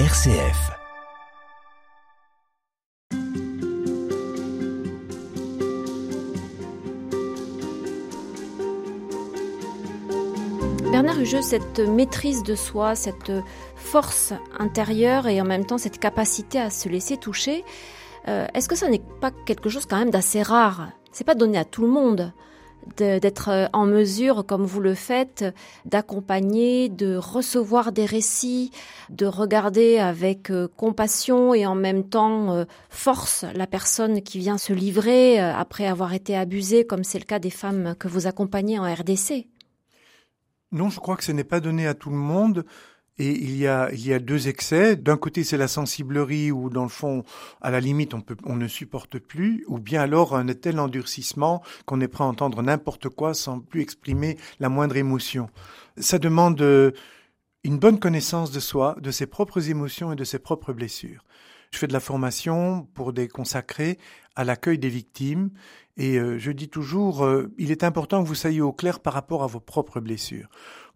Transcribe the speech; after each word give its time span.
RCF. 0.00 0.72
Bernard 10.90 11.20
Hugeux, 11.20 11.42
cette 11.42 11.78
maîtrise 11.78 12.42
de 12.42 12.56
soi, 12.56 12.96
cette 12.96 13.30
force 13.76 14.32
intérieure 14.58 15.28
et 15.28 15.40
en 15.40 15.44
même 15.44 15.64
temps 15.64 15.78
cette 15.78 16.00
capacité 16.00 16.58
à 16.58 16.70
se 16.70 16.88
laisser 16.88 17.16
toucher, 17.16 17.64
euh, 18.26 18.48
est-ce 18.52 18.68
que 18.68 18.74
ça 18.74 18.88
n'est 18.88 19.00
pas 19.20 19.30
quelque 19.46 19.68
chose 19.68 19.86
quand 19.86 19.98
même 19.98 20.10
d'assez 20.10 20.42
rare? 20.42 20.88
C'est 21.12 21.22
pas 21.22 21.36
donné 21.36 21.56
à 21.56 21.64
tout 21.64 21.82
le 21.82 21.88
monde 21.88 22.32
d'être 22.96 23.48
euh, 23.48 23.66
en 23.72 23.86
mesure, 23.86 24.44
comme 24.46 24.64
vous 24.64 24.80
le 24.80 24.94
faites, 24.94 25.44
d'accompagner, 25.84 26.88
de 26.88 27.16
recevoir 27.16 27.92
des 27.92 28.06
récits, 28.06 28.70
de 29.10 29.26
regarder 29.26 29.98
avec 29.98 30.50
euh, 30.50 30.68
compassion 30.76 31.54
et 31.54 31.66
en 31.66 31.74
même 31.74 32.04
temps 32.04 32.64
force 32.88 33.44
la 33.54 33.66
personne 33.66 34.22
qui 34.22 34.38
vient 34.38 34.58
se 34.58 34.72
livrer 34.72 35.38
après 35.38 35.86
avoir 35.86 36.12
été 36.12 36.36
abusée, 36.36 36.86
comme 36.86 37.04
c'est 37.04 37.18
le 37.18 37.24
cas 37.24 37.38
des 37.38 37.50
femmes 37.50 37.94
que 37.98 38.08
vous 38.08 38.26
accompagnez 38.26 38.78
en 38.78 38.84
RDC. 38.84 39.46
Non, 40.72 40.90
je 40.90 40.98
crois 41.00 41.16
que 41.16 41.24
ce 41.24 41.32
n'est 41.32 41.44
pas 41.44 41.60
donné 41.60 41.86
à 41.86 41.94
tout 41.94 42.10
le 42.10 42.16
monde. 42.16 42.64
Et 43.18 43.30
il 43.30 43.56
y 43.56 43.68
a, 43.68 43.92
il 43.92 44.04
y 44.04 44.12
a 44.12 44.18
deux 44.18 44.48
excès. 44.48 44.96
D'un 44.96 45.16
côté, 45.16 45.44
c'est 45.44 45.56
la 45.56 45.68
sensiblerie 45.68 46.50
où, 46.50 46.68
dans 46.68 46.82
le 46.82 46.88
fond, 46.88 47.22
à 47.60 47.70
la 47.70 47.78
limite, 47.78 48.12
on, 48.12 48.24
on 48.44 48.56
ne 48.56 48.66
supporte 48.66 49.18
plus, 49.18 49.64
ou 49.68 49.78
bien 49.78 50.02
alors 50.02 50.34
un 50.34 50.46
tel 50.46 50.80
endurcissement 50.80 51.62
qu'on 51.86 52.00
est 52.00 52.08
prêt 52.08 52.24
à 52.24 52.26
entendre 52.26 52.62
n'importe 52.62 53.08
quoi 53.08 53.32
sans 53.34 53.60
plus 53.60 53.82
exprimer 53.82 54.36
la 54.58 54.68
moindre 54.68 54.96
émotion. 54.96 55.48
Ça 55.96 56.18
demande 56.18 56.60
euh, 56.60 56.90
une 57.62 57.78
bonne 57.78 58.00
connaissance 58.00 58.50
de 58.50 58.60
soi, 58.60 58.96
de 59.00 59.10
ses 59.10 59.26
propres 59.26 59.70
émotions 59.70 60.12
et 60.12 60.16
de 60.16 60.24
ses 60.24 60.38
propres 60.40 60.72
blessures. 60.72 61.24
Je 61.70 61.78
fais 61.78 61.86
de 61.86 61.92
la 61.92 62.00
formation 62.00 62.86
pour 62.94 63.12
des 63.12 63.26
consacrés 63.26 63.98
à 64.36 64.44
l'accueil 64.44 64.78
des 64.78 64.88
victimes 64.88 65.50
et 65.96 66.18
euh, 66.18 66.38
je 66.38 66.50
dis 66.50 66.68
toujours, 66.68 67.24
euh, 67.24 67.52
il 67.56 67.70
est 67.70 67.84
important 67.84 68.22
que 68.22 68.28
vous 68.28 68.34
soyez 68.34 68.60
au 68.60 68.72
clair 68.72 68.98
par 68.98 69.12
rapport 69.12 69.44
à 69.44 69.46
vos 69.46 69.60
propres 69.60 70.00
blessures. 70.00 70.48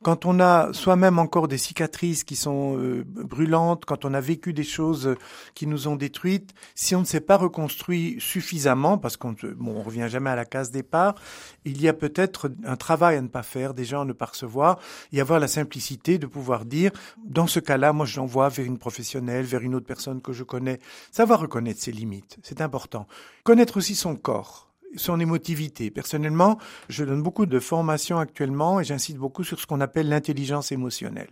Quand 0.03 0.27
on 0.27 0.39
a 0.39 0.73
soi-même 0.73 1.19
encore 1.19 1.49
des 1.49 1.59
cicatrices 1.59 2.23
qui 2.23 2.37
sont 2.37 2.77
euh, 2.79 3.05
brûlantes, 3.05 3.85
quand 3.85 4.05
on 4.05 4.15
a 4.15 4.21
vécu 4.21 4.53
des 4.53 4.65
choses 4.65 5.17
qui 5.55 5.67
nous 5.67 5.89
ont 5.89 5.97
détruites, 5.97 6.53
si 6.77 6.95
on 6.95 7.01
ne 7.01 7.05
s'est 7.05 7.21
pas 7.21 7.37
reconstruit 7.37 8.17
suffisamment, 8.21 8.97
parce 8.97 9.17
qu'on 9.17 9.35
bon, 9.57 9.75
on 9.77 9.83
revient 9.83 10.07
jamais 10.09 10.31
à 10.31 10.37
la 10.37 10.45
case 10.45 10.71
départ, 10.71 11.17
il 11.65 11.81
y 11.81 11.89
a 11.89 11.93
peut-être 11.93 12.51
un 12.65 12.77
travail 12.77 13.17
à 13.17 13.21
ne 13.21 13.29
pas 13.29 13.43
faire, 13.43 13.75
déjà 13.75 14.01
à 14.01 14.05
ne 14.05 14.13
pas 14.13 14.27
recevoir, 14.27 14.79
et 15.13 15.21
avoir 15.21 15.41
la 15.41 15.49
simplicité 15.49 16.19
de 16.19 16.27
pouvoir 16.27 16.65
dire, 16.65 16.93
dans 17.25 17.49
ce 17.49 17.59
cas-là, 17.59 17.93
moi 17.93 18.07
je 18.07 18.19
l'envoie 18.19 18.49
vers 18.49 18.67
une 18.67 18.79
professionnelle, 18.79 19.45
vers 19.45 19.63
une 19.63 19.75
autre 19.75 19.87
personne 19.87 20.23
que 20.23 20.33
je 20.33 20.45
connais. 20.45 20.79
Savoir 21.11 21.41
reconnaître 21.41 21.81
ses 21.81 21.93
limites, 21.93 22.39
c'est 22.43 22.61
important. 22.61 23.09
Connaître 23.45 23.77
aussi 23.77 23.95
son 23.95 24.17
corps 24.17 24.67
son 24.97 25.21
émotivité. 25.21 25.91
Personnellement, 25.91 26.59
je 26.89 27.05
donne 27.05 27.23
beaucoup 27.23 27.45
de 27.45 27.61
formations 27.61 28.19
actuellement 28.19 28.81
et 28.81 28.85
j'incite 28.85 29.19
beaucoup 29.19 29.45
sur 29.45 29.61
ce 29.61 29.67
qu'on 29.67 29.83
appelle 29.83 30.09
l'intelligence 30.09 30.73
émotionnelle 30.73 31.29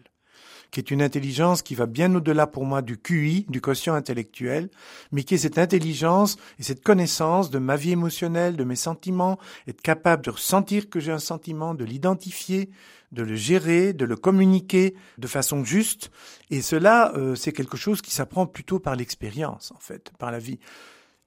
qui 0.71 0.81
est 0.81 0.91
une 0.91 1.03
intelligence 1.03 1.63
qui 1.63 1.75
va 1.75 1.87
bien 1.87 2.15
au-delà 2.15 2.47
pour 2.47 2.65
moi 2.65 2.83
du 2.83 2.99
QI, 2.99 3.47
du 3.49 3.61
quotient 3.61 3.95
intellectuel, 3.95 4.69
mais 5.13 5.23
qui 5.23 5.35
est 5.35 5.39
cette 5.39 5.59
intelligence 5.59 6.37
et 6.59 6.63
cette 6.63 6.83
connaissance 6.83 7.51
de 7.51 7.59
ma 7.59 7.77
vie 7.77 7.93
émotionnelle, 7.93 8.57
de 8.57 8.65
mes 8.65 8.77
sentiments, 8.77 9.39
être 9.69 9.81
capable 9.81 10.25
de 10.25 10.31
ressentir 10.31 10.91
que 10.91 11.01
j'ai 11.01 11.13
un 11.13 11.19
sentiment, 11.19 11.75
de 11.75 11.85
l'identifier, 11.85 12.71
de 13.13 13.23
le 13.23 13.37
gérer, 13.37 13.93
de 13.93 14.05
le 14.05 14.17
communiquer 14.17 14.95
de 15.19 15.27
façon 15.27 15.65
juste. 15.65 16.11
Et 16.51 16.61
cela, 16.61 17.13
euh, 17.15 17.35
c'est 17.35 17.53
quelque 17.53 17.77
chose 17.77 18.03
qui 18.03 18.11
s'apprend 18.11 18.47
plutôt 18.47 18.81
par 18.81 18.97
l'expérience, 18.97 19.73
en 19.73 19.81
fait, 19.81 20.11
par 20.19 20.31
la 20.33 20.39
vie. 20.39 20.59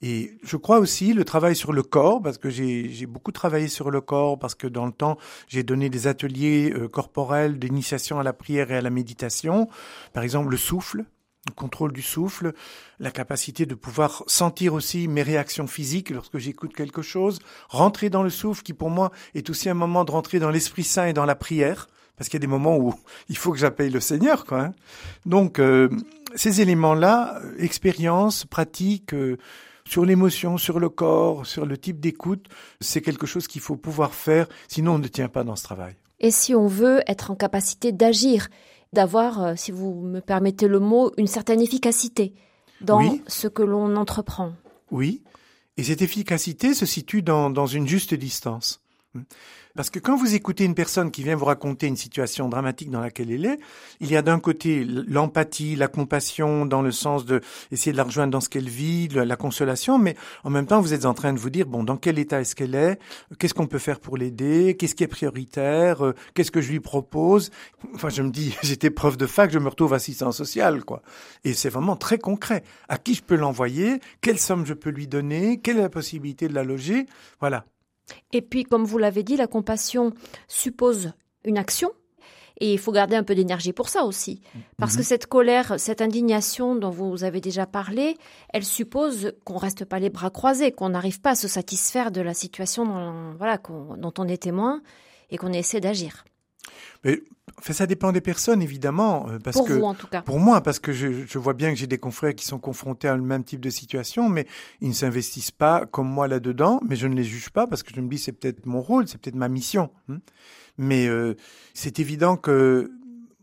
Et 0.02 0.38
je 0.44 0.55
crois 0.55 0.80
aussi 0.80 1.14
le 1.14 1.25
travail 1.25 1.55
sur 1.55 1.73
le 1.73 1.83
corps, 1.83 2.22
parce 2.22 2.38
que 2.38 2.50
j'ai 2.50 3.05
beaucoup 3.05 3.32
travaillé 3.32 3.67
sur 3.67 3.92
le 3.92 3.99
corps, 3.99 4.39
parce 4.39 4.55
que 4.55 4.67
dans 4.67 4.86
le 4.86 4.93
temps, 4.93 5.17
j'ai 5.48 5.64
donné 5.64 5.89
des 5.89 6.08
ateliers 6.08 6.71
euh, 6.73 6.87
corporels 6.87 7.60
d'initiation 7.60 8.20
à 8.20 8.23
la 8.23 8.32
prière 8.32 8.71
et 8.71 8.77
à 8.77 8.82
la 8.82 8.89
méditation. 8.89 9.67
Par 10.14 10.23
exemple, 10.23 10.49
le 10.49 10.58
souffle, 10.58 11.04
le 11.48 11.54
contrôle 11.54 11.92
du 11.92 12.02
souffle, 12.02 12.54
la 12.99 13.11
capacité 13.11 13.65
de 13.65 13.76
pouvoir 13.76 14.23
sentir 14.27 14.73
aussi 14.73 15.08
mes 15.08 15.21
réactions 15.21 15.67
physiques 15.67 16.11
lorsque 16.11 16.38
j'écoute 16.38 16.73
quelque 16.73 17.02
chose, 17.02 17.39
rentrer 17.67 18.09
dans 18.09 18.23
le 18.23 18.30
souffle, 18.30 18.64
qui 18.64 18.73
pour 18.73 18.89
moi 18.89 19.11
est 19.36 19.49
aussi 19.49 19.70
un 19.70 19.73
moment 19.73 20.05
de 20.05 20.11
rentrer 20.11 20.39
dans 20.39 20.49
l'Esprit 20.49 20.83
Saint 20.83 21.08
et 21.08 21.14
dans 21.14 21.26
la 21.26 21.36
prière, 21.36 21.88
parce 22.15 22.30
qu'il 22.30 22.38
y 22.38 22.42
a 22.42 22.45
des 22.45 22.48
moments 22.48 22.77
où 22.77 22.93
il 23.30 23.36
faut 23.36 23.52
que 23.52 23.58
j'appelle 23.58 23.92
le 23.92 23.99
Seigneur, 23.99 24.45
quoi. 24.45 24.61
Hein. 24.61 24.71
Donc, 25.26 25.59
euh, 25.59 25.89
ces 26.36 26.61
éléments-là, 26.61 27.42
euh, 27.43 27.55
expérience, 27.58 28.45
pratique, 28.45 29.14
sur 29.89 30.05
l'émotion, 30.05 30.60
sur 30.60 30.80
le 30.80 30.89
corps, 30.89 31.48
sur 31.48 31.66
le 31.66 31.76
type 31.76 32.00
d'écoute, 32.00 32.45
c'est 32.80 33.02
quelque 33.02 33.26
chose 33.26 33.48
qu'il 33.48 33.61
faut 33.61 33.76
pouvoir 33.76 34.14
faire, 34.14 34.48
sinon 34.67 34.94
on 34.94 35.00
ne 35.00 35.08
tient 35.08 35.30
pas 35.30 35.44
dans 35.44 35.55
ce 35.55 35.64
travail. 35.64 35.95
Et 36.20 36.30
si 36.30 36.54
on 36.54 36.67
veut 36.67 37.02
être 37.08 37.32
en 37.32 37.36
capacité 37.36 37.92
d'agir, 37.92 38.50
d'avoir, 38.94 39.42
euh, 39.42 39.54
si 39.55 39.72
vous 39.72 39.95
me 39.95 40.20
permettez 40.20 40.67
le 40.67 40.80
mot, 40.80 41.11
une 41.17 41.26
certaine 41.26 41.60
efficacité 41.60 42.36
dans 42.82 43.17
ce 43.26 43.48
que 43.48 43.64
l'on 43.64 43.95
entreprend. 43.95 44.54
Oui, 44.92 45.23
et 45.76 45.83
cette 45.83 46.04
efficacité 46.04 46.76
se 46.76 46.86
situe 46.86 47.23
dans, 47.23 47.50
dans 47.50 47.66
une 47.66 47.88
juste 47.88 48.14
distance. 48.14 48.82
Parce 49.75 49.89
que 49.89 49.97
quand 49.97 50.15
vous 50.15 50.36
écoutez 50.36 50.65
une 50.65 50.75
personne 50.75 51.09
qui 51.09 51.23
vient 51.23 51.36
vous 51.36 51.45
raconter 51.45 51.87
une 51.87 51.95
situation 51.95 52.47
dramatique 52.47 52.92
dans 52.92 52.99
laquelle 52.99 53.31
elle 53.31 53.45
est, 53.45 53.59
il 53.99 54.11
y 54.11 54.15
a 54.15 54.21
d'un 54.21 54.39
côté 54.39 54.83
l'empathie, 54.86 55.75
la 55.75 55.87
compassion, 55.87 56.65
dans 56.65 56.83
le 56.83 56.92
sens 56.92 57.25
de 57.25 57.42
essayer 57.71 57.92
de 57.92 57.97
la 57.97 58.03
rejoindre 58.03 58.31
dans 58.31 58.42
ce 58.42 58.49
qu'elle 58.49 58.70
vit, 58.70 59.08
la 59.08 59.36
consolation, 59.36 59.97
mais 59.97 60.15
en 60.43 60.52
même 60.52 60.67
temps, 60.67 60.80
vous 60.80 60.93
êtes 60.93 61.05
en 61.05 61.15
train 61.15 61.33
de 61.33 61.39
vous 61.39 61.49
dire, 61.49 61.65
bon, 61.65 61.83
dans 61.83 61.97
quel 61.97 62.20
état 62.20 62.39
est-ce 62.39 62.55
qu'elle 62.55 62.75
est 62.75 62.99
Qu'est-ce 63.39 63.55
qu'on 63.55 63.65
peut 63.65 63.80
faire 63.80 63.99
pour 63.99 64.15
l'aider 64.15 64.75
Qu'est-ce 64.77 64.93
qui 64.93 65.03
est 65.03 65.08
prioritaire 65.08 66.05
euh, 66.05 66.15
Qu'est-ce 66.36 66.52
que 66.52 66.61
je 66.61 66.71
lui 66.71 66.80
propose? 66.80 67.49
Enfin, 67.95 68.09
je 68.09 68.21
me 68.21 68.30
dis, 68.30 68.55
j'étais 68.64 68.91
prof 68.91 69.17
de 69.17 69.26
fac, 69.26 69.49
je 69.52 69.59
me 69.59 69.70
retrouve 69.70 69.93
assistant 69.93 70.31
social, 70.31 70.83
quoi. 70.83 71.02
Et 71.43 71.53
c'est 71.53 71.70
vraiment 71.70 71.95
très 71.95 72.20
concret. 72.20 72.64
À 72.89 72.97
qui 72.97 73.15
je 73.15 73.23
peux 73.23 73.36
l'envoyer? 73.36 73.99
Quelle 74.21 74.39
somme 74.39 74.65
je 74.67 74.73
peux 74.73 74.91
lui 74.91 75.08
donner? 75.08 75.59
Quelle 75.61 75.77
est 75.77 75.81
la 75.81 75.89
possibilité 75.89 76.47
de 76.47 76.53
la 76.53 76.64
loger? 76.64 77.08
Voilà. 77.39 77.65
Et 78.33 78.42
puis, 78.42 78.64
comme 78.64 78.83
vous 78.83 78.97
l'avez 78.97 79.23
dit, 79.23 79.37
la 79.37 79.47
compassion 79.47 80.14
suppose 80.47 81.14
une 81.45 81.58
action. 81.58 81.92
Et 82.61 82.73
il 82.73 82.80
faut 82.80 82.92
garder 82.92 83.15
un 83.15 83.23
peu 83.23 83.36
d'énergie 83.36 83.71
pour 83.71 83.87
ça 83.87 84.03
aussi. 84.03 84.42
Parce 84.77 84.95
que 84.95 84.99
mhm. 84.99 85.05
cette 85.05 85.27
colère, 85.27 85.80
cette 85.80 86.02
indignation 86.02 86.75
dont 86.75 86.89
vous 86.89 87.23
avez 87.23 87.39
déjà 87.39 87.65
parlé, 87.65 88.17
elle 88.53 88.65
suppose 88.65 89.33
qu'on 89.45 89.58
reste 89.58 89.86
pas 89.86 89.99
les 89.99 90.09
bras 90.09 90.30
croisés, 90.30 90.73
qu'on 90.73 90.89
n'arrive 90.89 91.21
pas 91.21 91.31
à 91.31 91.36
se 91.36 91.47
satisfaire 91.47 92.11
de 92.11 92.20
la 92.20 92.33
situation 92.33 92.86
dont, 92.86 93.33
voilà, 93.37 93.58
dont 93.97 94.14
on 94.17 94.27
est 94.27 94.43
témoin 94.43 94.81
et 95.30 95.37
qu'on 95.37 95.53
essaie 95.53 95.80
d'agir. 95.80 96.26
Mais 97.05 97.21
ça 97.61 97.86
dépend 97.86 98.11
des 98.11 98.21
personnes, 98.21 98.61
évidemment. 98.61 99.27
Euh, 99.30 99.39
parce 99.39 99.58
pour 99.58 99.67
que, 99.67 99.73
vous, 99.73 99.83
en 99.83 99.93
tout 99.93 100.08
cas. 100.08 100.21
Pour 100.21 100.39
moi, 100.39 100.61
parce 100.61 100.80
que 100.80 100.92
je, 100.92 101.25
je 101.25 101.37
vois 101.37 101.53
bien 101.53 101.70
que 101.71 101.77
j'ai 101.77 101.87
des 101.87 101.97
confrères 101.97 102.36
qui 102.36 102.45
sont 102.45 102.59
confrontés 102.59 103.08
à 103.08 103.15
le 103.15 103.21
même 103.21 103.43
type 103.43 103.61
de 103.61 103.70
situation, 103.70 104.30
mais 104.30 104.47
ils 104.81 104.89
ne 104.89 104.93
s'investissent 104.93 105.52
pas 105.52 105.86
comme 105.86 106.08
moi 106.08 106.27
là-dedans. 106.27 106.81
Mais 106.87 106.95
je 106.95 107.08
ne 107.08 107.15
les 107.15 107.23
juge 107.23 107.49
pas 107.49 107.67
parce 107.67 107.83
que 107.83 107.93
je 107.93 108.02
me 108.02 108.09
dis 108.09 108.17
c'est 108.17 108.31
peut-être 108.31 108.65
mon 108.65 108.81
rôle, 108.81 109.08
c'est 109.08 109.20
peut-être 109.20 109.36
ma 109.36 109.49
mission. 109.49 109.89
Hein. 110.09 110.20
Mais 110.77 111.08
euh, 111.08 111.36
c'est 111.73 111.99
évident 111.99 112.37
que 112.37 112.92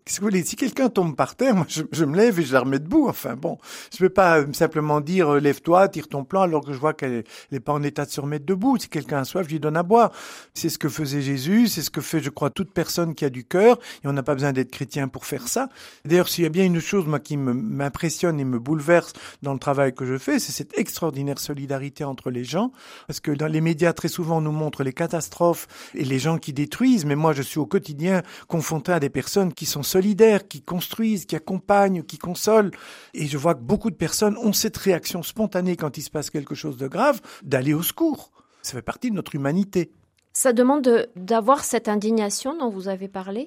Qu'est-ce 0.06 0.18
que 0.18 0.20
vous 0.20 0.28
voulez 0.28 0.44
Si 0.44 0.54
quelqu'un 0.54 0.88
tombe 0.88 1.16
par 1.16 1.34
terre, 1.34 1.56
moi, 1.56 1.66
je, 1.68 1.82
je, 1.90 2.04
me 2.04 2.16
lève 2.16 2.38
et 2.38 2.44
je 2.44 2.52
la 2.52 2.60
remets 2.60 2.78
debout. 2.78 3.08
Enfin 3.08 3.34
bon, 3.34 3.58
je 3.90 4.04
ne 4.04 4.06
peux 4.06 4.14
pas 4.14 4.40
simplement 4.52 5.00
dire 5.00 5.34
euh, 5.34 5.40
lève-toi, 5.40 5.88
tire 5.88 6.06
ton 6.06 6.22
plan 6.22 6.42
alors 6.42 6.64
que 6.64 6.72
je 6.72 6.78
vois 6.78 6.94
qu'elle 6.94 7.24
n'est 7.50 7.58
pas 7.58 7.72
en 7.72 7.82
état 7.82 8.04
de 8.04 8.10
se 8.12 8.20
remettre 8.20 8.46
debout. 8.46 8.78
Si 8.78 8.88
quelqu'un 8.88 9.18
a 9.18 9.24
soif, 9.24 9.46
je 9.48 9.54
lui 9.54 9.58
donne 9.58 9.76
à 9.76 9.82
boire. 9.82 10.12
C'est 10.54 10.68
ce 10.68 10.78
que 10.78 10.88
faisait 10.88 11.22
Jésus, 11.22 11.66
c'est 11.66 11.82
ce 11.82 11.90
que 11.90 12.00
fait, 12.00 12.20
je 12.20 12.30
crois, 12.30 12.50
toute 12.50 12.72
personne 12.72 13.16
qui 13.16 13.24
a 13.24 13.30
du 13.30 13.42
cœur. 13.42 13.80
Et 14.04 14.06
on 14.06 14.12
n'a 14.12 14.22
pas 14.22 14.34
besoin 14.34 14.52
d'être 14.52 14.70
chrétien 14.70 15.08
pour 15.08 15.26
faire 15.26 15.48
ça. 15.48 15.70
D'ailleurs, 16.04 16.28
s'il 16.28 16.44
y 16.44 16.46
a 16.46 16.50
bien 16.50 16.64
une 16.64 16.78
chose 16.78 17.04
moi 17.04 17.18
qui 17.18 17.36
m'impressionne 17.36 18.38
et 18.38 18.44
me 18.44 18.60
bouleverse 18.60 19.12
dans 19.42 19.54
le 19.54 19.58
travail 19.58 19.92
que 19.92 20.06
je 20.06 20.18
fais, 20.18 20.38
c'est 20.38 20.52
cette 20.52 20.78
extraordinaire 20.78 21.40
solidarité 21.40 22.04
entre 22.04 22.30
les 22.30 22.44
gens. 22.44 22.70
Parce 23.08 23.18
que 23.18 23.32
dans 23.32 23.48
les 23.48 23.60
médias, 23.60 23.92
très 23.92 24.06
souvent, 24.06 24.36
on 24.36 24.42
nous 24.42 24.52
montre 24.52 24.84
les 24.84 24.92
catastrophes 24.92 25.66
et 25.96 26.04
les 26.04 26.20
gens 26.20 26.38
qui 26.38 26.52
détruisent. 26.52 27.06
Mais 27.06 27.16
moi, 27.16 27.32
je 27.32 27.42
suis 27.42 27.58
au 27.58 27.66
quotidien 27.66 28.22
confronté 28.46 28.92
à 28.92 29.00
des 29.00 29.10
personnes 29.10 29.52
qui 29.52 29.66
sont 29.66 29.82
solidaires, 29.96 30.46
qui 30.46 30.60
construisent, 30.60 31.24
qui 31.24 31.36
accompagnent, 31.36 32.02
qui 32.02 32.18
consolent. 32.18 32.70
Et 33.14 33.26
je 33.26 33.38
vois 33.38 33.54
que 33.54 33.62
beaucoup 33.62 33.90
de 33.90 33.96
personnes 33.96 34.36
ont 34.36 34.52
cette 34.52 34.76
réaction 34.76 35.22
spontanée 35.22 35.76
quand 35.76 35.96
il 35.96 36.02
se 36.02 36.10
passe 36.10 36.28
quelque 36.28 36.54
chose 36.54 36.76
de 36.76 36.86
grave, 36.86 37.22
d'aller 37.42 37.72
au 37.72 37.82
secours. 37.82 38.30
Ça 38.60 38.72
fait 38.72 38.82
partie 38.82 39.10
de 39.10 39.16
notre 39.16 39.34
humanité. 39.34 39.90
Ça 40.34 40.52
demande 40.52 41.08
d'avoir 41.16 41.64
cette 41.64 41.88
indignation 41.88 42.58
dont 42.58 42.68
vous 42.68 42.88
avez 42.88 43.08
parlé? 43.08 43.46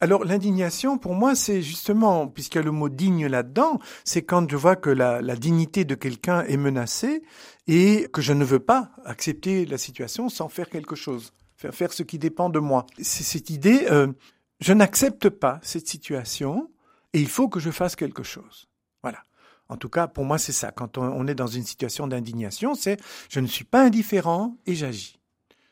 Alors 0.00 0.24
l'indignation, 0.24 0.98
pour 0.98 1.14
moi, 1.14 1.36
c'est 1.36 1.62
justement, 1.62 2.26
puisqu'il 2.26 2.58
y 2.58 2.60
a 2.60 2.64
le 2.64 2.72
mot 2.72 2.88
digne 2.88 3.28
là-dedans, 3.28 3.78
c'est 4.02 4.22
quand 4.22 4.50
je 4.50 4.56
vois 4.56 4.74
que 4.74 4.90
la, 4.90 5.22
la 5.22 5.36
dignité 5.36 5.84
de 5.84 5.94
quelqu'un 5.94 6.42
est 6.42 6.56
menacée 6.56 7.22
et 7.68 8.08
que 8.12 8.20
je 8.20 8.32
ne 8.32 8.44
veux 8.44 8.58
pas 8.58 8.90
accepter 9.04 9.64
la 9.64 9.78
situation 9.78 10.28
sans 10.28 10.48
faire 10.48 10.68
quelque 10.68 10.96
chose, 10.96 11.32
faire 11.56 11.72
faire 11.72 11.92
ce 11.92 12.02
qui 12.02 12.18
dépend 12.18 12.50
de 12.50 12.58
moi. 12.58 12.84
C'est 13.00 13.22
cette 13.22 13.50
idée, 13.50 13.86
euh, 13.92 14.08
je 14.60 14.72
n'accepte 14.72 15.28
pas 15.28 15.60
cette 15.62 15.88
situation 15.88 16.70
et 17.12 17.20
il 17.20 17.28
faut 17.28 17.48
que 17.48 17.60
je 17.60 17.70
fasse 17.70 17.96
quelque 17.96 18.22
chose. 18.22 18.68
En 19.68 19.76
tout 19.76 19.88
cas, 19.88 20.08
pour 20.08 20.24
moi, 20.24 20.38
c'est 20.38 20.52
ça. 20.52 20.70
Quand 20.72 20.98
on 20.98 21.26
est 21.26 21.34
dans 21.34 21.46
une 21.46 21.64
situation 21.64 22.06
d'indignation, 22.06 22.74
c'est 22.74 23.00
je 23.30 23.40
ne 23.40 23.46
suis 23.46 23.64
pas 23.64 23.82
indifférent 23.82 24.56
et 24.66 24.74
j'agis 24.74 25.18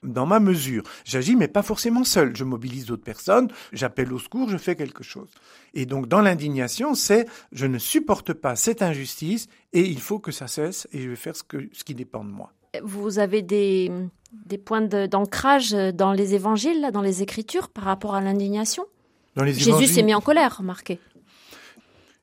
dans 0.03 0.27
ma 0.27 0.41
mesure. 0.41 0.83
J'agis, 1.05 1.37
mais 1.37 1.47
pas 1.47 1.63
forcément 1.63 2.03
seul. 2.03 2.35
Je 2.35 2.43
mobilise 2.43 2.87
d'autres 2.87 3.05
personnes, 3.05 3.49
j'appelle 3.73 4.13
au 4.13 4.19
secours, 4.19 4.49
je 4.49 4.57
fais 4.57 4.75
quelque 4.75 5.05
chose. 5.05 5.31
Et 5.75 5.87
donc, 5.87 6.09
dans 6.09 6.21
l'indignation, 6.21 6.97
c'est 6.97 7.27
je 7.53 7.67
ne 7.67 7.79
supporte 7.79 8.33
pas 8.33 8.57
cette 8.57 8.83
injustice 8.83 9.47
et 9.73 9.89
il 9.89 10.01
faut 10.01 10.19
que 10.19 10.33
ça 10.33 10.49
cesse 10.49 10.89
et 10.93 11.01
je 11.01 11.11
vais 11.11 11.17
faire 11.17 11.37
ce 11.37 11.85
qui 11.85 11.95
dépend 11.95 12.25
de 12.25 12.31
moi. 12.31 12.53
Vous 12.83 13.19
avez 13.19 13.43
des, 13.43 13.91
des 14.47 14.59
points 14.59 14.81
d'ancrage 14.81 15.73
dans 15.73 16.13
les 16.13 16.35
évangiles, 16.35 16.91
dans 16.93 17.03
les 17.03 17.23
Écritures, 17.23 17.69
par 17.69 17.85
rapport 17.85 18.15
à 18.15 18.21
l'indignation? 18.21 18.85
Jésus 19.37 19.87
s'est 19.87 20.03
mis 20.03 20.15
en 20.15 20.21
colère, 20.21 20.59
remarquez. 20.59 20.99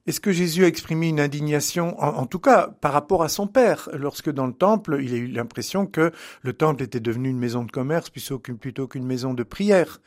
Est-ce 0.07 0.19
que 0.19 0.31
Jésus 0.31 0.63
a 0.63 0.68
exprimé 0.68 1.07
une 1.07 1.19
indignation, 1.19 2.01
en, 2.01 2.25
tout 2.25 2.40
cas 2.40 2.69
par 2.81 2.94
rapport 2.94 3.22
à 3.22 3.30
son 3.30 3.46
Père, 3.46 3.90
lorsque 3.94 4.31
dans 4.31 4.48
le 4.48 4.54
temple, 4.54 5.00
il 5.04 5.13
a 5.13 5.18
eu 5.18 5.28
l'impression 5.28 5.86
que 5.86 6.12
le 6.42 6.54
temple 6.54 6.81
était 6.81 7.00
devenu 7.00 7.30
une 7.30 7.38
maison 7.38 7.63
de 7.63 7.72
commerce 7.72 8.10
plutôt 8.10 8.88
qu'une 8.88 9.06
maison 9.06 9.36
de 9.36 9.44
prière 9.44 10.02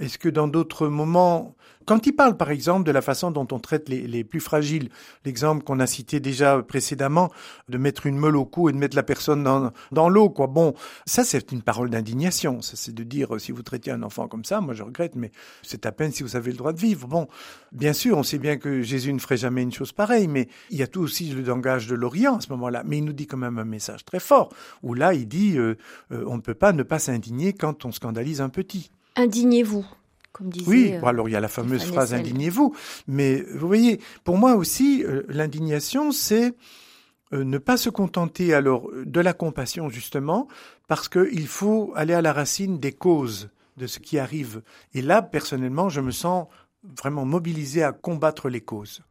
est-ce 0.00 0.18
que 0.18 0.28
dans 0.28 0.48
d'autres 0.48 0.88
moments, 0.88 1.54
quand 1.84 2.06
il 2.06 2.12
parle 2.12 2.36
par 2.36 2.50
exemple 2.50 2.84
de 2.84 2.90
la 2.90 3.02
façon 3.02 3.30
dont 3.30 3.46
on 3.52 3.58
traite 3.58 3.88
les, 3.88 4.24
plus 4.24 4.40
fragiles, 4.40 4.88
l'exemple 5.24 5.62
qu'on 5.62 5.78
a 5.78 5.86
cité 5.86 6.20
déjà 6.20 6.62
précédemment, 6.62 7.30
de 7.68 7.78
mettre 7.78 8.06
une 8.06 8.16
meule 8.16 8.36
au 8.36 8.46
cou 8.46 8.70
et 8.70 8.72
de 8.72 8.78
mettre 8.78 8.96
la 8.96 9.02
personne 9.02 9.44
dans, 9.92 10.08
l'eau, 10.08 10.30
quoi. 10.30 10.46
Bon, 10.46 10.74
ça 11.04 11.22
c'est 11.22 11.52
une 11.52 11.62
parole 11.62 11.90
d'indignation. 11.90 12.62
Ça 12.62 12.76
c'est 12.76 12.94
de 12.94 13.02
dire 13.04 13.38
si 13.38 13.52
vous 13.52 13.62
traitiez 13.62 13.92
un 13.92 14.02
enfant 14.02 14.26
comme 14.26 14.44
ça, 14.44 14.60
moi 14.60 14.72
je 14.72 14.82
regrette, 14.82 15.16
mais 15.16 15.32
c'est 15.62 15.84
à 15.84 15.92
peine 15.92 16.12
si 16.12 16.22
vous 16.22 16.34
avez 16.34 16.50
le 16.50 16.56
droit 16.56 16.72
de 16.72 16.80
vivre. 16.80 17.06
Bon, 17.06 17.28
bien 17.72 17.92
sûr, 17.92 18.16
on 18.16 18.22
sait 18.22 18.38
bien 18.38 18.56
que 18.56 18.80
Jésus 18.80 19.12
ne 19.12 19.18
ferait 19.18 19.36
jamais 19.36 19.62
une 19.62 19.72
chose 19.72 19.92
pareille, 19.92 20.28
mais 20.28 20.48
il 20.70 20.78
y 20.78 20.82
a 20.82 20.86
tout 20.86 21.00
aussi 21.00 21.28
le 21.28 21.42
langage 21.42 21.86
de 21.88 21.94
l'Orient 21.94 22.38
à 22.38 22.40
ce 22.40 22.48
moment-là. 22.50 22.84
Mais 22.86 22.98
il 22.98 23.04
nous 23.04 23.12
dit 23.12 23.26
quand 23.26 23.36
même 23.36 23.58
un 23.58 23.64
message 23.64 24.04
très 24.06 24.20
fort, 24.20 24.50
où 24.82 24.94
là 24.94 25.12
il 25.12 25.28
dit 25.28 25.58
euh, 25.58 25.76
euh, 26.12 26.24
on 26.26 26.36
ne 26.36 26.42
peut 26.42 26.54
pas 26.54 26.72
ne 26.72 26.82
pas 26.82 26.98
s'indigner 26.98 27.52
quand 27.52 27.84
on 27.84 27.92
scandalise 27.92 28.40
un 28.40 28.48
petit. 28.48 28.90
Indignez-vous. 29.20 29.84
Comme 30.32 30.48
disait, 30.48 30.70
oui, 30.70 30.92
euh, 30.94 31.04
alors 31.04 31.28
il 31.28 31.32
y 31.32 31.36
a 31.36 31.40
la 31.40 31.48
fameuse 31.48 31.84
phrase 31.84 32.14
indignez-vous, 32.14 32.74
mais 33.08 33.42
vous 33.42 33.66
voyez, 33.66 34.00
pour 34.24 34.38
moi 34.38 34.54
aussi, 34.54 35.04
euh, 35.04 35.24
l'indignation, 35.28 36.12
c'est 36.12 36.54
euh, 37.32 37.44
ne 37.44 37.58
pas 37.58 37.76
se 37.76 37.90
contenter 37.90 38.54
alors 38.54 38.88
de 39.04 39.20
la 39.20 39.32
compassion 39.32 39.88
justement, 39.88 40.48
parce 40.88 41.08
qu'il 41.08 41.46
faut 41.46 41.92
aller 41.96 42.14
à 42.14 42.22
la 42.22 42.32
racine 42.32 42.78
des 42.78 42.92
causes 42.92 43.50
de 43.76 43.86
ce 43.86 43.98
qui 43.98 44.18
arrive. 44.18 44.62
Et 44.94 45.02
là, 45.02 45.20
personnellement, 45.20 45.88
je 45.88 46.00
me 46.00 46.12
sens 46.12 46.46
vraiment 46.82 47.24
mobilisé 47.24 47.82
à 47.82 47.92
combattre 47.92 48.48
les 48.48 48.60
causes. 48.60 49.02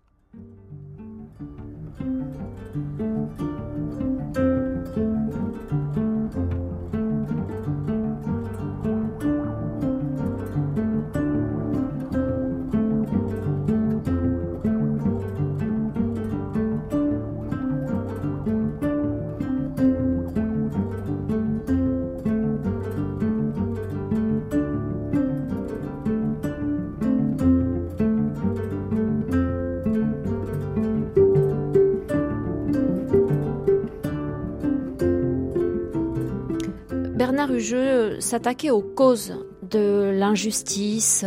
Bernard 37.59 38.13
Hugeux 38.13 38.19
s'attaquait 38.21 38.69
aux 38.69 38.81
causes 38.81 39.45
de 39.69 40.11
l'injustice 40.15 41.25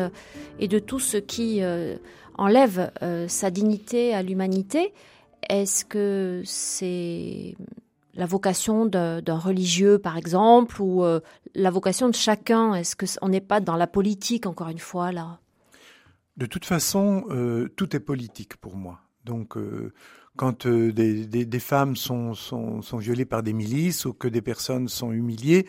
et 0.58 0.66
de 0.66 0.78
tout 0.78 0.98
ce 0.98 1.18
qui 1.18 1.62
euh, 1.62 1.96
enlève 2.36 2.90
euh, 3.02 3.28
sa 3.28 3.50
dignité 3.50 4.14
à 4.14 4.22
l'humanité. 4.22 4.94
Est-ce 5.48 5.84
que 5.84 6.42
c'est 6.44 7.54
la 8.14 8.26
vocation 8.26 8.86
d'un 8.86 9.38
religieux, 9.38 9.98
par 9.98 10.16
exemple, 10.16 10.80
ou 10.80 11.04
euh, 11.04 11.20
la 11.54 11.70
vocation 11.70 12.08
de 12.08 12.14
chacun? 12.14 12.74
Est-ce 12.74 12.96
qu'on 12.96 13.28
n'est 13.28 13.40
pas 13.40 13.60
dans 13.60 13.76
la 13.76 13.86
politique, 13.86 14.46
encore 14.46 14.68
une 14.68 14.78
fois, 14.78 15.12
là? 15.12 15.38
De 16.38 16.46
toute 16.46 16.64
façon, 16.64 17.24
tout 17.76 17.94
est 17.94 18.00
politique 18.00 18.56
pour 18.56 18.76
moi. 18.76 19.00
Donc, 19.24 19.56
quand 20.36 20.66
euh, 20.66 20.92
des, 20.92 21.26
des, 21.26 21.44
des, 21.44 21.60
femmes 21.60 21.96
sont, 21.96 22.34
sont, 22.34 22.82
sont, 22.82 22.96
violées 22.96 23.26
par 23.26 23.42
des 23.42 23.52
milices 23.52 24.06
ou 24.06 24.12
que 24.12 24.28
des 24.28 24.40
personnes 24.42 24.88
sont 24.88 25.12
humiliées 25.12 25.66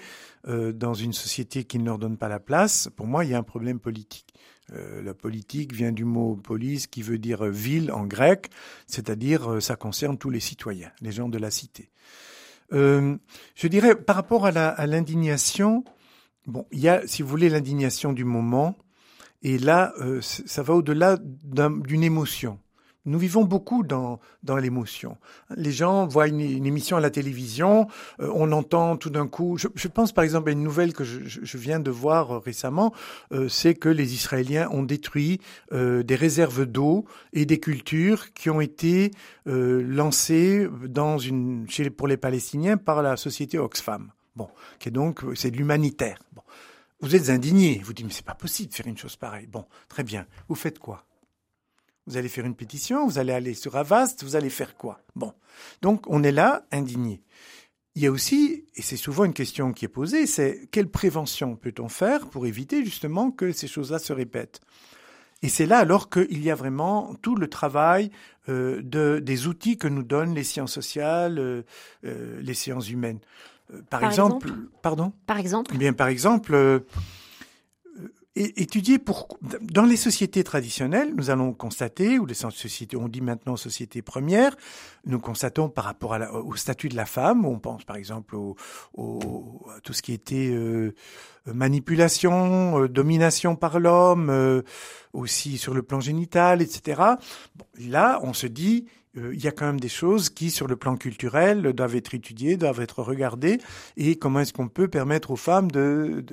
euh, 0.48 0.72
dans 0.72 0.94
une 0.94 1.14
société 1.14 1.66
qui 1.66 1.80
ne 1.80 1.86
leur 1.86 2.00
donne 2.00 2.18
pas 2.18 2.30
la 2.30 2.40
place, 2.40 2.90
pour 2.96 3.08
moi, 3.08 3.26
il 3.26 3.32
y 3.32 3.34
a 3.34 3.38
un 3.38 3.44
problème 3.44 3.80
politique. 3.80 4.34
Euh, 4.72 5.02
la 5.02 5.14
politique 5.14 5.74
vient 5.74 5.92
du 5.92 6.06
mot 6.06 6.36
police 6.36 6.88
qui 6.88 7.02
veut 7.02 7.18
dire 7.18 7.44
ville 7.46 7.92
en 7.92 8.06
grec, 8.06 8.50
c'est-à-dire 8.88 9.52
euh, 9.52 9.60
ça 9.60 9.76
concerne 9.76 10.18
tous 10.18 10.30
les 10.30 10.40
citoyens, 10.40 10.92
les 11.02 11.12
gens 11.12 11.28
de 11.28 11.38
la 11.38 11.52
cité. 11.52 11.90
Euh, 12.72 13.18
je 13.56 13.68
dirais 13.68 13.96
par 13.96 14.16
rapport 14.16 14.46
à 14.46 14.88
l'indignation, 14.88 15.84
bon, 16.48 16.66
il 16.72 16.80
y 16.80 16.88
a, 16.88 17.06
si 17.08 17.22
vous 17.22 17.28
voulez, 17.28 17.50
l'indignation 17.50 18.14
du 18.14 18.24
moment, 18.24 18.78
et 19.42 19.58
là, 19.58 19.94
ça 20.22 20.64
va 20.64 20.74
au-delà 20.74 21.18
d'une 21.18 22.02
émotion. 22.02 22.60
Nous 23.06 23.20
vivons 23.20 23.44
beaucoup 23.44 23.84
dans, 23.84 24.20
dans 24.44 24.56
l'émotion. 24.56 25.18
Les 25.58 25.74
gens 25.74 26.08
voient 26.08 26.28
une, 26.28 26.40
émission 26.40 26.96
à 26.96 27.02
la 27.02 27.10
télévision, 27.10 27.88
euh, 28.22 28.32
on 28.34 28.52
entend 28.54 28.96
tout 28.96 29.10
d'un 29.10 29.28
coup, 29.28 29.58
je, 29.58 29.68
je, 29.76 29.90
pense 29.90 30.14
par 30.14 30.24
exemple 30.24 30.50
à 30.50 30.54
une 30.54 30.64
nouvelle 30.64 30.94
que 30.94 31.04
je, 31.04 31.20
je 31.26 31.58
viens 31.58 31.82
de 31.82 31.92
voir 31.92 32.42
récemment, 32.42 32.94
euh, 33.34 33.50
c'est 33.50 33.76
que 33.76 33.90
les 33.90 34.14
Israéliens 34.14 34.70
ont 34.72 34.84
détruit 34.84 35.42
euh, 35.74 36.02
des 36.02 36.16
réserves 36.16 36.66
d'eau 36.66 37.04
et 37.34 37.46
des 37.46 37.60
cultures 37.60 38.34
qui 38.34 38.50
ont 38.50 38.62
été 38.62 39.12
lancées 39.46 40.70
dans 40.88 41.18
une, 41.18 41.66
chez, 41.70 41.90
pour 41.90 42.08
les 42.08 42.18
Palestiniens 42.18 42.78
par 42.78 43.02
la 43.02 43.18
société 43.18 43.58
Oxfam. 43.58 44.12
Bon, 44.36 44.48
qui 44.80 44.90
est 44.90 44.92
donc, 44.92 45.22
c'est 45.36 45.52
de 45.52 45.58
l'humanitaire. 45.58 46.20
Bon. 46.34 46.42
Vous 47.02 47.16
êtes 47.16 47.30
indigné, 47.30 47.82
vous 47.84 47.92
dites, 47.92 48.06
mais 48.06 48.14
c'est 48.14 48.26
pas 48.26 48.34
possible 48.34 48.70
de 48.70 48.76
faire 48.76 48.88
une 48.88 48.98
chose 48.98 49.18
pareille. 49.18 49.48
Bon, 49.48 49.66
très 49.90 50.04
bien. 50.04 50.26
Vous 50.48 50.56
faites 50.56 50.80
quoi? 50.80 51.06
Vous 52.08 52.18
allez 52.18 52.30
faire 52.30 52.46
une 52.46 52.56
pétition, 52.56 53.08
vous 53.08 53.18
allez 53.18 53.34
aller 53.34 53.54
sur 53.54 53.76
Avast, 53.76 54.24
vous 54.24 54.36
allez 54.36 54.50
faire 54.50 54.76
quoi? 54.76 55.00
Bon. 55.16 55.34
Donc, 55.82 56.06
on 56.08 56.24
est 56.24 56.32
là, 56.32 56.66
indigné. 56.72 57.22
Il 57.96 58.02
y 58.02 58.08
a 58.08 58.12
aussi, 58.12 58.66
et 58.76 58.82
c'est 58.82 58.98
souvent 58.98 59.24
une 59.24 59.34
question 59.34 59.72
qui 59.72 59.86
est 59.86 59.90
posée, 59.90 60.26
c'est 60.26 60.68
quelle 60.72 60.90
prévention 60.90 61.56
peut-on 61.56 61.90
faire 61.90 62.28
pour 62.28 62.48
éviter 62.48 62.84
justement 62.84 63.30
que 63.32 63.52
ces 63.52 63.68
choses-là 63.68 64.00
se 64.00 64.14
répètent? 64.14 64.62
Et 65.44 65.50
c'est 65.50 65.66
là 65.66 65.78
alors 65.78 66.10
qu'il 66.10 66.42
y 66.42 66.50
a 66.50 66.56
vraiment 66.56 67.14
tout 67.22 67.36
le 67.36 67.48
travail 67.50 68.10
euh, 68.50 68.82
de, 68.82 69.20
des 69.20 69.46
outils 69.46 69.78
que 69.78 69.88
nous 69.88 70.04
donnent 70.04 70.34
les 70.34 70.44
sciences 70.44 70.72
sociales, 70.72 71.38
euh, 71.38 71.64
euh, 72.06 72.42
les 72.42 72.54
sciences 72.54 72.90
humaines. 72.90 73.20
par, 73.90 74.04
exemple, 74.06 74.50
pardon? 74.82 75.14
Par 75.28 75.38
exemple 75.38 75.72
eh 75.76 75.78
Bien, 75.78 75.94
par 75.94 76.08
exemple 76.08 76.84
étudier 78.36 78.98
pour 78.98 79.28
dans 79.62 79.86
les 79.86 79.96
sociétés 79.96 80.44
traditionnelles, 80.44 81.14
nous 81.16 81.30
allons 81.30 81.54
constater, 81.54 82.18
ou 82.18 82.26
les 82.26 82.34
sociétés, 82.34 82.98
on 82.98 83.08
dit 83.08 83.22
maintenant 83.22 83.56
société 83.58 84.02
première, 84.02 84.56
nous 85.06 85.20
constatons 85.20 85.70
par 85.70 85.84
rapport 85.86 86.18
au 86.34 86.56
statut 86.56 86.90
de 86.90 86.96
la 86.96 87.06
femme, 87.06 87.46
on 87.46 87.60
pense 87.60 87.84
par 87.84 87.96
exemple 87.96 88.36
au, 88.36 88.56
au 88.96 89.68
à 89.76 89.82
tout 89.82 89.94
ce 89.94 90.02
qui 90.02 90.14
était 90.14 90.50
euh, 90.52 90.94
manipulation, 91.46 92.82
euh, 92.82 92.90
domination 92.90 93.56
par 93.56 93.80
l'homme, 93.80 94.30
euh, 94.30 94.64
aussi 95.14 95.58
sur 95.58 95.74
le 95.74 95.84
plan 95.84 96.00
génital, 96.00 96.62
etc. 96.62 97.02
Là, 97.78 98.20
on 98.24 98.34
se 98.34 98.48
dit 98.48 98.88
il 99.16 99.44
y 99.44 99.48
a 99.48 99.52
quand 99.52 99.66
même 99.66 99.80
des 99.80 99.90
choses 99.90 100.30
qui, 100.30 100.50
sur 100.50 100.68
le 100.68 100.76
plan 100.76 100.98
culturel, 100.98 101.62
doivent 101.74 101.96
être 101.96 102.16
étudiées, 102.16 102.58
doivent 102.58 102.82
être 102.82 103.04
regardées, 103.04 103.60
et 103.96 104.16
comment 104.16 104.40
est-ce 104.40 104.54
qu'on 104.54 104.68
peut 104.68 104.88
permettre 104.88 105.32
aux 105.32 105.36
femmes 105.36 105.72
de, 105.72 106.26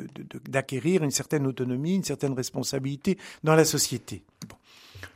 d'acquérir 0.49 1.03
une 1.03 1.11
certaine 1.11 1.47
autonomie, 1.47 1.97
une 1.97 2.05
certaine 2.05 2.33
responsabilité 2.33 3.19
dans 3.45 3.55
la 3.55 3.65
société? 3.65 4.23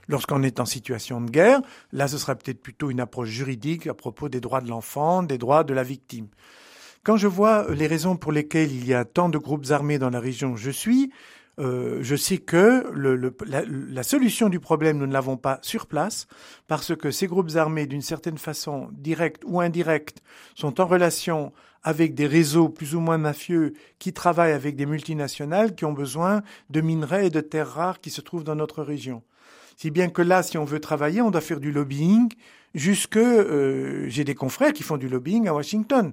Lorsqu'on 0.09 0.43
est 0.43 0.61
en 0.61 0.67
situation 0.67 1.21
de 1.23 1.31
guerre, 1.31 1.63
là, 1.93 2.09
ce 2.09 2.19
sera 2.19 2.35
peut-être 2.35 2.61
plutôt 2.61 2.91
une 2.91 3.01
approche 3.01 3.31
juridique 3.31 3.87
à 3.87 3.95
propos 3.95 4.29
des 4.29 4.41
droits 4.41 4.61
de 4.61 4.69
l'enfant, 4.69 5.23
des 5.23 5.39
droits 5.39 5.65
de 5.65 5.73
la 5.73 5.83
victime. 5.83 6.27
Quand 7.03 7.17
je 7.17 7.27
vois 7.27 7.73
les 7.73 7.87
raisons 7.87 8.17
pour 8.17 8.33
lesquelles 8.33 8.73
il 8.73 8.87
y 8.87 8.95
a 8.95 9.05
tant 9.05 9.29
de 9.29 9.39
groupes 9.39 9.71
armés 9.71 9.99
dans 9.99 10.11
la 10.11 10.21
région 10.21 10.53
où 10.53 10.57
je 10.57 10.71
suis, 10.71 11.11
euh, 11.61 11.99
je 12.01 12.17
sais 12.17 12.39
que 12.39 12.85
la, 13.47 14.03
solution 14.03 14.49
du 14.49 14.61
problème, 14.61 14.99
nous 14.99 15.07
ne 15.07 15.13
l'avons 15.13 15.37
pas 15.37 15.59
sur 15.63 15.87
place, 15.87 16.27
parce 16.67 16.97
que 16.97 17.11
ces 17.11 17.27
groupes 17.27 17.55
armés, 17.57 17.87
d'une 17.87 18.03
certaine 18.03 18.39
façon, 18.39 18.89
directe 18.93 19.43
ou 19.47 19.61
indirecte, 19.61 20.23
sont 20.55 20.81
en 20.81 20.87
relation 20.87 21.53
avec 21.83 22.15
des 22.15 22.27
réseaux 22.27 22.69
plus 22.69 22.95
ou 22.95 23.01
moins 23.01 23.19
mafieux 23.19 23.75
qui 23.99 24.13
travaillent 24.13 24.53
avec 24.53 24.75
des 24.75 24.87
multinationales 24.87 25.75
qui 25.75 25.85
ont 25.85 25.93
besoin 25.93 26.43
de 26.71 26.81
minerais 26.81 27.27
et 27.27 27.31
de 27.31 27.41
terres 27.41 27.69
rares 27.69 28.01
qui 28.01 28.11
se 28.11 28.21
trouvent 28.21 28.45
dans 28.45 28.57
notre 28.57 28.83
région. 28.83 29.23
Si 29.77 29.91
bien 29.91 30.09
que 30.09 30.23
là, 30.23 30.43
si 30.43 30.57
on 30.57 30.65
veut 30.65 30.81
travailler, 30.81 31.21
on 31.21 31.31
doit 31.31 31.41
faire 31.41 31.61
du 31.61 31.73
lobbying 31.73 32.33
jusque... 32.75 33.17
Euh, 33.17 34.07
j'ai 34.09 34.25
des 34.25 34.35
confrères 34.35 34.73
qui 34.73 34.83
font 34.83 34.97
du 34.97 35.09
lobbying 35.09 35.47
à 35.47 35.55
Washington 35.55 36.13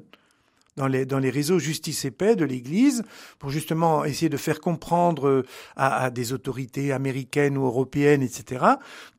dans 0.77 0.87
les, 0.87 1.05
dans 1.05 1.19
les 1.19 1.29
réseaux 1.29 1.59
justice 1.59 2.05
et 2.05 2.11
paix 2.11 2.35
de 2.35 2.45
l'Église 2.45 3.03
pour 3.39 3.49
justement 3.49 4.05
essayer 4.05 4.29
de 4.29 4.37
faire 4.37 4.61
comprendre 4.61 5.27
euh, 5.27 5.45
à, 5.75 6.09
des 6.09 6.33
autorités 6.33 6.91
américaines 6.91 7.57
ou 7.57 7.65
européennes, 7.65 8.21
etc., 8.21 8.65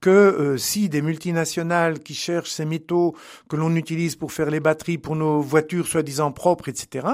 que 0.01 0.11
euh, 0.11 0.57
si 0.57 0.89
des 0.89 1.03
multinationales 1.03 2.01
qui 2.01 2.15
cherchent 2.15 2.51
ces 2.51 2.65
métaux 2.65 3.15
que 3.49 3.57
l'on 3.57 3.77
utilise 3.77 4.17
pour 4.17 4.33
faire 4.33 4.51
les 4.51 4.61
batteries 4.61 4.99
pour 4.99 5.15
nos 5.17 5.41
voitures 5.41 5.87
soi-disant 5.87 6.33
propres, 6.33 6.69
etc., 6.69 7.07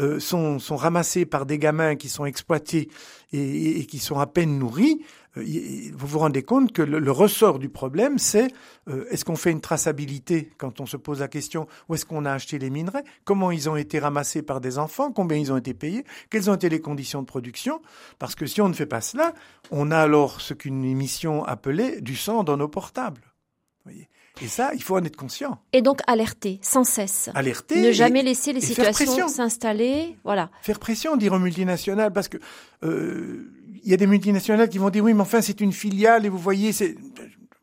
euh, 0.00 0.18
sont, 0.18 0.58
sont 0.58 0.76
ramassés 0.76 1.26
par 1.26 1.46
des 1.46 1.58
gamins 1.58 1.96
qui 1.96 2.08
sont 2.08 2.24
exploités 2.24 2.88
et, 3.32 3.80
et 3.80 3.86
qui 3.86 3.98
sont 3.98 4.18
à 4.18 4.26
peine 4.26 4.58
nourris, 4.58 5.02
vous 5.36 6.06
vous 6.06 6.18
rendez 6.18 6.42
compte 6.42 6.72
que 6.72 6.82
le, 6.82 7.10
ressort 7.10 7.58
du 7.58 7.68
problème, 7.68 8.18
c'est 8.18 8.52
euh, 8.88 9.06
est-ce 9.10 9.24
qu'on 9.24 9.36
fait 9.36 9.50
une 9.50 9.60
traçabilité 9.60 10.50
quand 10.58 10.80
on 10.80 10.86
se 10.86 10.96
pose 10.96 11.20
la 11.20 11.28
question 11.28 11.66
où 11.88 11.94
est-ce 11.94 12.04
qu'on 12.04 12.24
a 12.24 12.32
acheté 12.32 12.58
les 12.58 12.70
minerais, 12.70 13.04
comment 13.24 13.50
ils 13.50 13.70
ont 13.70 13.76
été 13.76 13.98
ramassés 13.98 14.42
par 14.42 14.60
des 14.60 14.78
enfants, 14.78 15.10
combien 15.10 15.38
ils 15.38 15.52
ont 15.52 15.56
été 15.56 15.74
payés, 15.74 16.04
quelles 16.30 16.50
ont 16.50 16.54
été 16.54 16.68
les 16.68 16.80
conditions 16.80 17.22
de 17.22 17.26
production, 17.26 17.80
parce 18.18 18.34
que 18.34 18.46
si 18.46 18.60
on 18.60 18.68
ne 18.68 18.74
fait 18.74 18.86
pas 18.86 19.00
cela, 19.00 19.32
on 19.70 19.90
a 19.90 19.98
alors 19.98 20.40
ce 20.40 20.54
qu'une 20.54 20.84
émission 20.84 21.44
appelait 21.44 22.00
du 22.00 22.16
sang 22.16 22.44
dans 22.44 22.56
nos 22.56 22.68
portables. 22.68 23.22
Voyez. 23.84 24.08
Et 24.40 24.48
ça, 24.48 24.70
il 24.74 24.82
faut 24.82 24.96
en 24.96 25.04
être 25.04 25.16
conscient. 25.16 25.60
Et 25.72 25.82
donc 25.82 26.00
alerter, 26.06 26.58
sans 26.62 26.84
cesse. 26.84 27.30
Alerter. 27.34 27.80
Ne 27.80 27.92
jamais 27.92 28.22
laisser 28.22 28.52
les 28.52 28.60
situations 28.60 29.28
s'installer. 29.28 30.16
Voilà. 30.24 30.50
Faire 30.62 30.78
pression, 30.78 31.16
dire 31.16 31.34
aux 31.34 31.38
multinationales, 31.38 32.12
parce 32.12 32.28
que 32.28 32.38
euh, 32.82 33.52
il 33.82 33.90
y 33.90 33.94
a 33.94 33.96
des 33.96 34.06
multinationales 34.06 34.68
qui 34.68 34.78
vont 34.78 34.90
dire 34.90 35.04
oui, 35.04 35.14
mais 35.14 35.22
enfin 35.22 35.40
c'est 35.40 35.60
une 35.60 35.72
filiale 35.72 36.26
et 36.26 36.28
vous 36.28 36.38
voyez, 36.38 36.72
c'est 36.72 36.96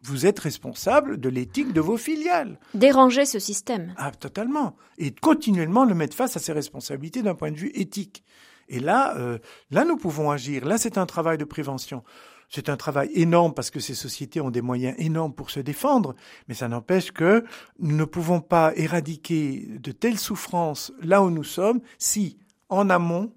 vous 0.02 0.26
êtes 0.26 0.40
responsable 0.40 1.20
de 1.20 1.30
l'éthique 1.30 1.74
de 1.74 1.82
vos 1.82 1.98
filiales. 1.98 2.60
Déranger 2.74 3.26
ce 3.26 3.40
système. 3.40 3.94
Ah, 3.98 4.12
totalement. 4.12 4.76
Et 4.98 5.12
continuellement 5.12 5.86
le 5.86 5.94
mettre 5.94 6.16
face 6.16 6.38
à 6.38 6.40
ses 6.40 6.54
responsabilités 6.54 7.22
d'un 7.22 7.36
point 7.36 7.52
de 7.52 7.58
vue 7.58 7.72
éthique. 7.74 8.24
Et 8.70 8.80
là, 8.80 9.18
euh, 9.18 9.40
là, 9.72 9.84
nous 9.84 9.98
pouvons 9.98 10.32
agir. 10.32 10.66
Là, 10.66 10.78
c'est 10.78 10.98
un 10.98 11.06
travail 11.06 11.38
de 11.38 11.44
prévention. 11.44 12.04
C'est 12.50 12.70
un 12.70 12.78
travail 12.78 13.10
énorme 13.14 13.54
parce 13.54 13.70
que 13.70 13.80
ces 13.80 13.94
sociétés 13.94 14.42
ont 14.42 14.50
des 14.50 14.62
moyens 14.62 14.96
énormes 14.98 15.34
pour 15.34 15.52
se 15.52 15.60
défendre, 15.60 16.16
mais 16.48 16.56
ça 16.56 16.68
n'empêche 16.68 17.12
que 17.12 17.44
nous 17.80 17.96
ne 17.96 18.06
pouvons 18.06 18.42
pas 18.42 18.74
éradiquer 18.76 19.68
de 19.80 19.92
telles 19.92 20.18
souffrances 20.18 20.92
là 21.02 21.22
où 21.22 21.30
nous 21.30 21.44
sommes 21.44 21.80
si, 22.00 22.40
en 22.70 22.90
amont, 22.90 23.32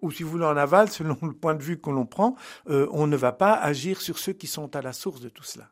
ou 0.00 0.10
si 0.10 0.22
vous 0.22 0.30
voulez 0.30 0.44
en 0.44 0.56
aval, 0.56 0.90
selon 0.90 1.16
le 1.22 1.32
point 1.32 1.54
de 1.54 1.62
vue 1.62 1.78
que 1.78 1.90
l'on 1.90 2.06
prend, 2.06 2.36
euh, 2.68 2.86
on 2.92 3.06
ne 3.06 3.16
va 3.16 3.32
pas 3.32 3.54
agir 3.54 4.00
sur 4.00 4.18
ceux 4.18 4.32
qui 4.32 4.46
sont 4.46 4.74
à 4.76 4.82
la 4.82 4.92
source 4.92 5.20
de 5.20 5.28
tout 5.28 5.44
cela. 5.44 5.68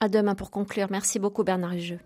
À 0.00 0.08
demain 0.08 0.34
pour 0.34 0.50
conclure. 0.50 0.88
Merci 0.90 1.18
beaucoup 1.18 1.44
Bernard 1.44 1.74
Hugeux. 1.74 2.00